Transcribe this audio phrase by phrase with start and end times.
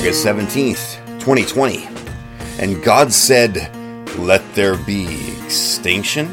[0.00, 1.86] August 17th, 2020.
[2.58, 3.70] And God said,
[4.18, 6.28] Let there be extinction?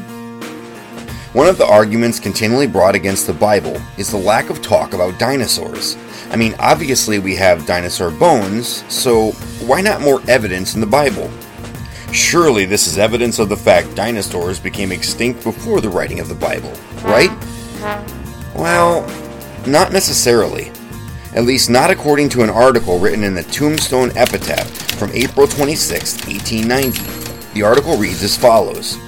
[1.34, 5.18] One of the arguments continually brought against the Bible is the lack of talk about
[5.18, 5.98] dinosaurs.
[6.30, 9.32] I mean, obviously, we have dinosaur bones, so
[9.66, 11.30] why not more evidence in the Bible?
[12.10, 16.34] Surely this is evidence of the fact dinosaurs became extinct before the writing of the
[16.34, 16.72] Bible,
[17.04, 17.28] right?
[18.54, 19.02] Well,
[19.66, 20.72] not necessarily.
[21.38, 26.26] At least not according to an article written in the Tombstone Epitaph from April 26,
[26.26, 27.54] 1890.
[27.54, 28.98] The article reads as follows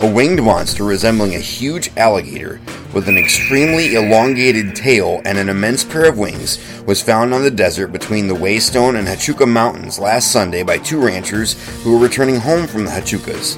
[0.00, 2.60] A winged monster resembling a huge alligator
[2.92, 7.50] with an extremely elongated tail and an immense pair of wings was found on the
[7.50, 12.36] desert between the Whetstone and Huachuca Mountains last Sunday by two ranchers who were returning
[12.36, 13.56] home from the Huachucas.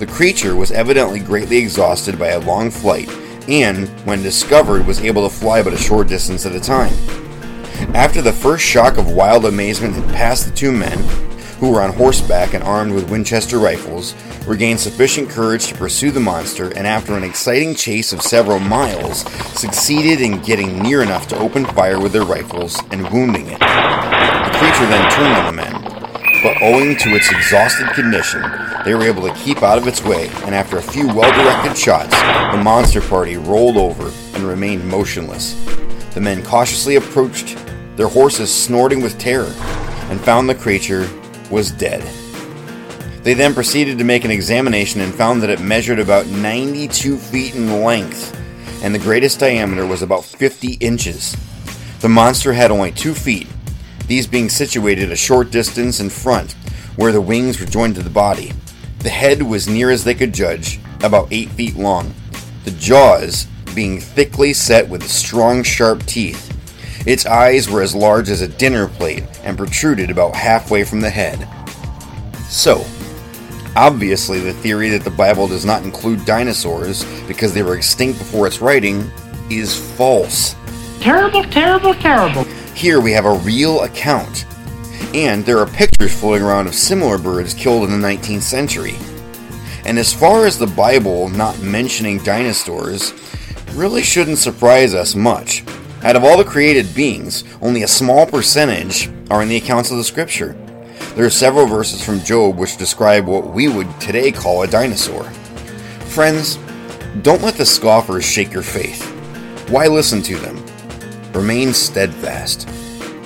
[0.00, 3.08] The creature was evidently greatly exhausted by a long flight
[3.46, 6.92] and, when discovered, was able to fly but a short distance at a time.
[7.94, 10.98] After the first shock of wild amazement had passed, the two men,
[11.58, 14.14] who were on horseback and armed with Winchester rifles,
[14.46, 19.20] regained sufficient courage to pursue the monster and, after an exciting chase of several miles,
[19.58, 23.58] succeeded in getting near enough to open fire with their rifles and wounding it.
[23.58, 25.82] The creature then turned on the men,
[26.42, 28.42] but owing to its exhausted condition,
[28.84, 31.76] they were able to keep out of its way, and after a few well directed
[31.76, 32.14] shots,
[32.52, 35.54] the monster party rolled over and remained motionless.
[36.14, 37.56] The men cautiously approached,
[37.98, 39.52] their horses snorting with terror,
[40.08, 41.10] and found the creature
[41.50, 42.00] was dead.
[43.24, 47.56] They then proceeded to make an examination and found that it measured about 92 feet
[47.56, 48.40] in length,
[48.84, 51.36] and the greatest diameter was about 50 inches.
[51.98, 53.48] The monster had only two feet,
[54.06, 56.52] these being situated a short distance in front,
[56.94, 58.52] where the wings were joined to the body.
[59.00, 62.14] The head was near as they could judge, about 8 feet long,
[62.64, 66.54] the jaws being thickly set with strong, sharp teeth.
[67.08, 71.08] Its eyes were as large as a dinner plate and protruded about halfway from the
[71.08, 71.48] head.
[72.50, 72.84] So,
[73.74, 78.46] obviously, the theory that the Bible does not include dinosaurs because they were extinct before
[78.46, 79.10] its writing
[79.48, 80.54] is false.
[81.00, 82.44] Terrible, terrible, terrible.
[82.74, 84.44] Here we have a real account,
[85.14, 88.96] and there are pictures floating around of similar birds killed in the 19th century.
[89.86, 93.14] And as far as the Bible not mentioning dinosaurs,
[93.72, 95.64] really shouldn't surprise us much.
[96.04, 99.96] Out of all the created beings, only a small percentage are in the accounts of
[99.96, 100.56] the scripture.
[101.16, 105.24] There are several verses from Job which describe what we would today call a dinosaur.
[106.10, 106.56] Friends,
[107.22, 109.02] don't let the scoffers shake your faith.
[109.70, 110.64] Why listen to them?
[111.32, 112.68] Remain steadfast.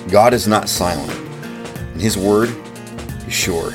[0.09, 2.49] God is not silent, and His word
[3.27, 3.71] is sure.